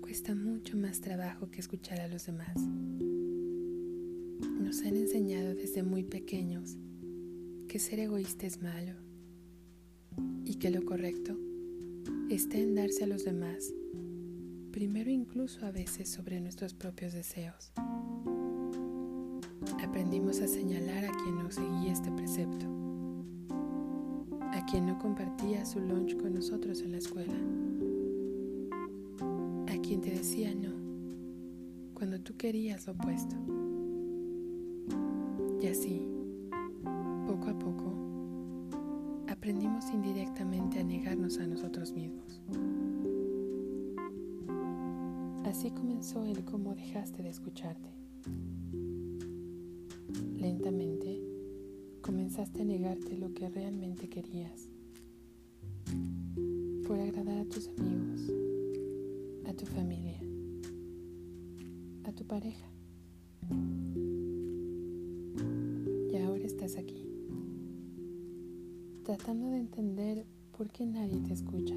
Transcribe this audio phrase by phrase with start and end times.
[0.00, 2.56] cuesta mucho más trabajo que escuchar a los demás.
[4.60, 6.76] Nos han enseñado desde muy pequeños
[7.68, 8.94] que ser egoísta es malo
[10.44, 11.36] y que lo correcto
[12.28, 13.72] está en darse a los demás,
[14.72, 17.72] primero incluso a veces sobre nuestros propios deseos.
[19.82, 22.66] Aprendimos a señalar a quien no seguía este precepto,
[24.52, 27.34] a quien no compartía su lunch con nosotros en la escuela,
[30.20, 30.68] decía no
[31.94, 33.36] cuando tú querías lo opuesto.
[35.62, 36.06] Y así,
[37.26, 37.94] poco a poco,
[39.28, 42.42] aprendimos indirectamente a negarnos a nosotros mismos.
[45.46, 47.88] Así comenzó el cómo dejaste de escucharte.
[50.36, 51.18] Lentamente
[52.02, 54.68] comenzaste a negarte lo que realmente querías
[56.86, 58.30] por agradar a tus amigos,
[59.46, 60.09] a tu familia,
[62.10, 62.66] a tu pareja.
[66.12, 67.06] Y ahora estás aquí,
[69.04, 70.26] tratando de entender
[70.56, 71.76] por qué nadie te escucha.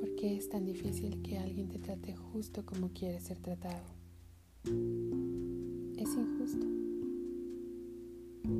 [0.00, 3.86] ¿Por qué es tan difícil que alguien te trate justo como quieres ser tratado?
[4.64, 6.66] es injusto.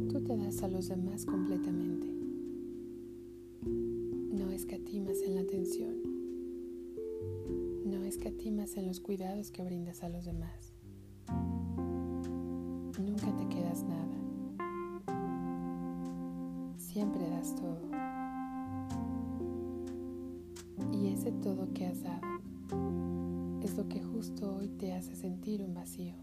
[0.09, 2.07] Tú te das a los demás completamente.
[3.67, 6.12] No escatimas en la atención.
[8.25, 10.73] En los cuidados que brindas a los demás.
[12.99, 14.17] Nunca te quedas nada.
[16.77, 17.81] Siempre das todo.
[20.93, 22.21] Y ese todo que has dado
[23.63, 26.15] es lo que justo hoy te hace sentir un vacío.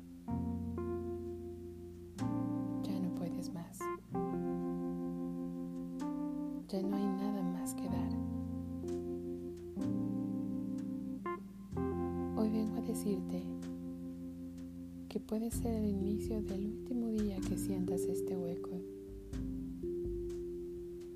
[15.10, 18.72] Que puede ser el inicio del último día que sientas este hueco,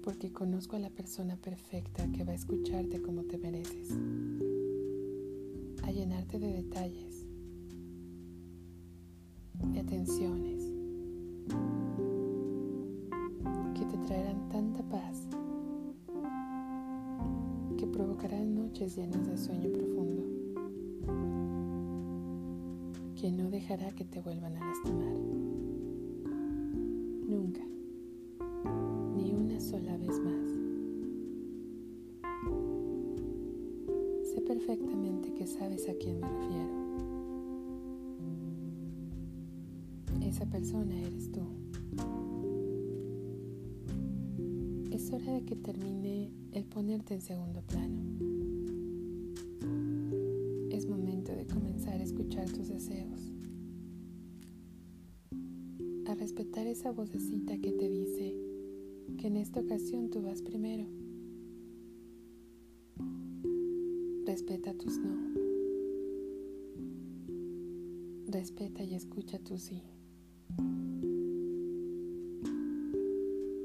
[0.03, 3.91] porque conozco a la persona perfecta que va a escucharte como te mereces,
[5.83, 7.25] a llenarte de detalles,
[9.71, 10.63] de atenciones,
[13.75, 15.27] que te traerán tanta paz
[17.93, 20.23] provocarán noches llenas de sueño profundo,
[23.23, 25.15] que no dejará que te vuelvan a lastimar.
[27.25, 27.61] Nunca,
[29.15, 30.49] ni una sola vez más.
[34.27, 36.73] Sé perfectamente que sabes a quién me refiero.
[40.21, 41.43] Esa persona eres tú.
[44.91, 48.52] es hora de que termine el ponerte en segundo plano.
[56.83, 58.35] Esa vocecita que te dice
[59.17, 60.85] que en esta ocasión tú vas primero.
[64.25, 65.15] Respeta tus no.
[68.27, 69.81] Respeta y escucha tu sí.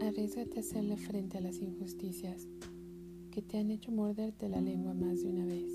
[0.00, 2.46] Arriesgate a hacerle frente a las injusticias
[3.32, 5.72] que te han hecho morderte la lengua más de una vez.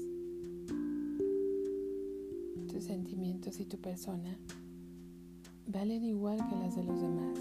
[2.71, 4.39] Tus sentimientos y tu persona
[5.68, 7.40] valen igual que las de los demás.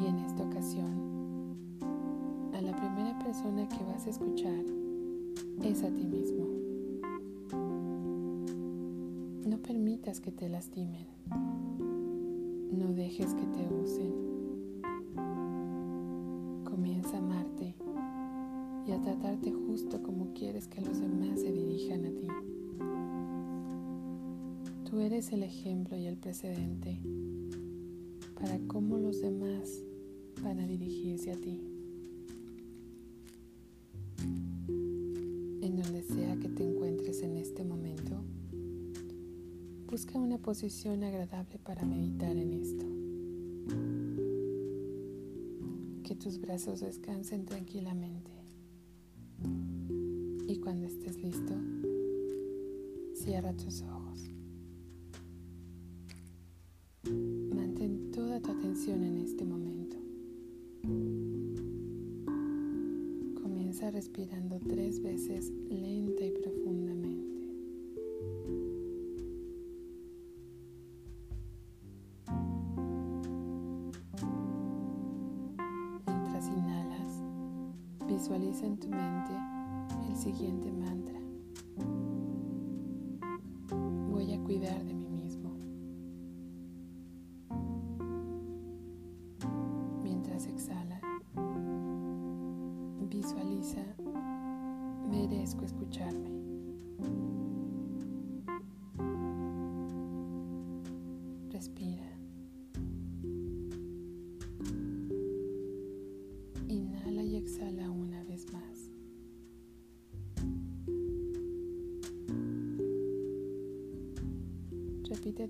[0.00, 1.56] Y en esta ocasión,
[2.52, 4.64] a la primera persona que vas a escuchar
[5.62, 6.46] es a ti mismo.
[9.46, 11.06] No permitas que te lastimen.
[12.72, 14.31] No dejes que te usen.
[25.12, 26.98] Eres el ejemplo y el precedente
[28.40, 29.82] para cómo los demás
[30.42, 31.60] van a dirigirse a ti.
[35.60, 38.22] En donde sea que te encuentres en este momento,
[39.92, 42.86] Busca una posición agradable para meditar en esto.
[46.02, 48.30] Que tus brazos descansen tranquilamente.
[50.48, 51.52] Y cuando estés listo,
[53.12, 54.01] cierra tus ojos.
[58.90, 59.96] En este momento.
[63.40, 67.01] Comienza respirando tres veces lenta y profundamente.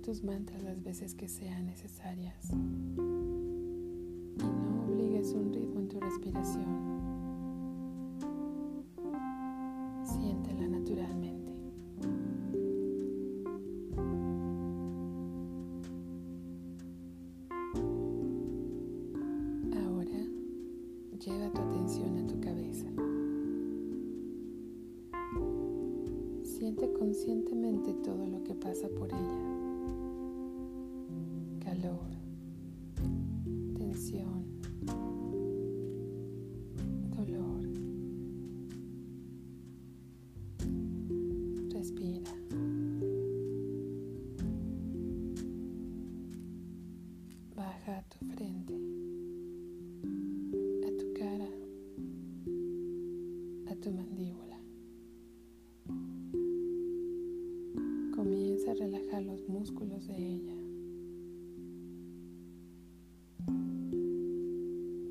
[0.01, 2.49] Tus mantras las veces que sean necesarias.
[2.51, 2.57] Y
[4.43, 6.92] no obligues un ritmo en tu respiración.
[58.79, 60.55] Relajar los músculos de ella.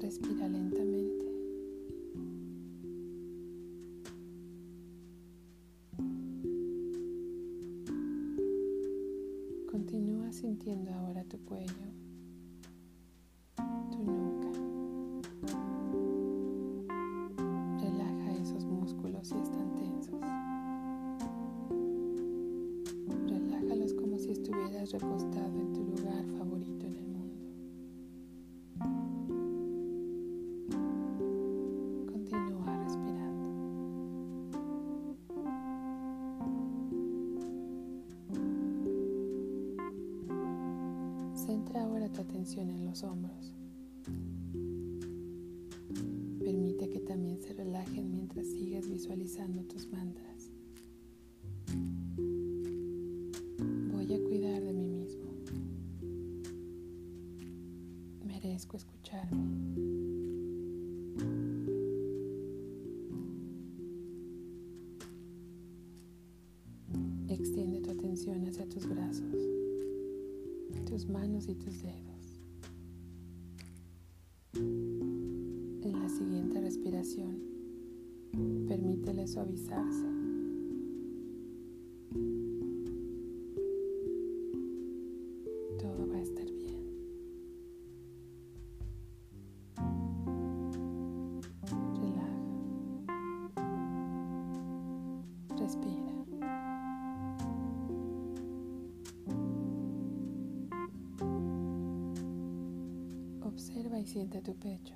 [0.00, 1.26] Respira lentamente.
[9.70, 11.72] Continúa sintiendo ahora tu cuello,
[24.92, 27.34] recostado en tu lugar favorito en el mundo.
[32.12, 33.46] Continúa respirando.
[41.34, 43.54] Centra ahora tu atención en los hombros.
[46.44, 50.31] Permite que también se relajen mientras sigues visualizando tus mantras.
[58.62, 59.42] Escucharme.
[67.28, 69.36] Extiende tu atención hacia tus brazos,
[70.86, 72.40] tus manos y tus dedos.
[74.54, 77.38] En la siguiente respiración,
[78.68, 80.11] permítele suavizarse.
[103.52, 104.94] Observa y siente tu pecho,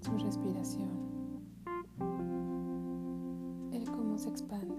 [0.00, 0.88] su respiración,
[3.72, 4.74] el cómo se expande,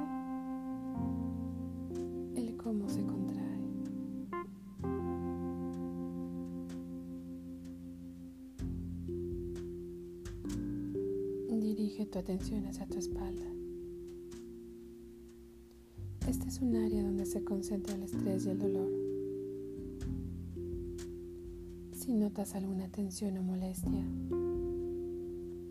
[2.35, 3.47] el cómo se contrae.
[11.49, 13.45] Dirige tu atención hacia tu espalda.
[16.27, 19.06] Este es un área donde se concentra el estrés y el dolor.
[22.07, 24.01] Si notas alguna tensión o molestia,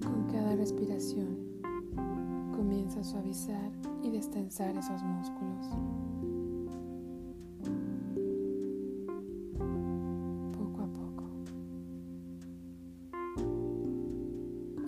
[0.02, 1.38] con cada respiración
[2.54, 5.66] comienza a suavizar y destensar esos músculos.
[10.58, 11.24] Poco a poco.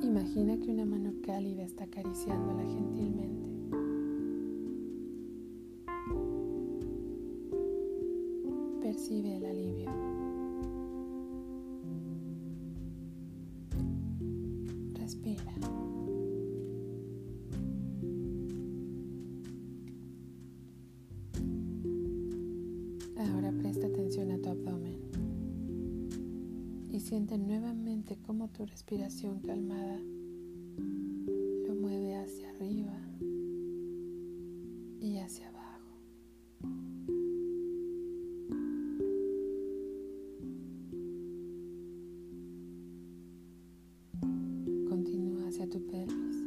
[0.02, 3.47] Imagina que una mano cálida está acariciándola gentilmente.
[27.08, 29.98] Siente nuevamente como tu respiración calmada
[31.66, 33.00] lo mueve hacia arriba
[35.00, 35.88] y hacia abajo.
[44.90, 46.44] Continúa hacia tu pelvis.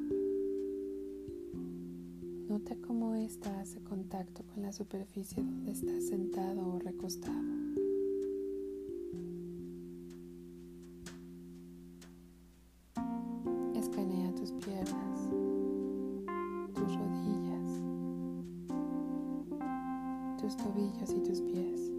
[2.47, 7.60] Nota cómo ésta hace contacto con la superficie donde estás sentado o recostado.
[20.51, 21.91] Tus tobillos y tus pies.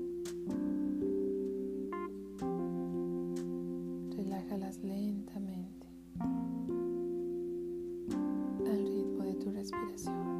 [4.16, 5.86] Relájalas lentamente
[8.66, 10.32] al ritmo de tu respiración.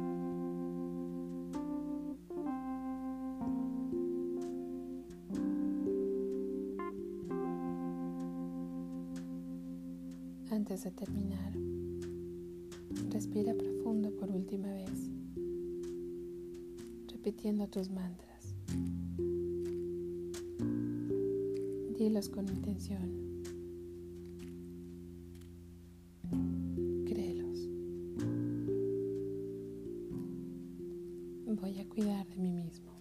[10.51, 11.53] Antes de terminar,
[13.09, 15.09] respira profundo por última vez,
[17.23, 18.53] repitiendo tus mantras.
[21.97, 23.41] Dilos con intención.
[27.05, 27.69] Créelos.
[31.61, 32.91] Voy a cuidar de mí mismo.